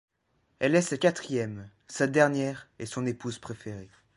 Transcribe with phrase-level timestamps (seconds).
[0.57, 3.91] Elle est sa quatrième, sa dernière et son épouse préférée.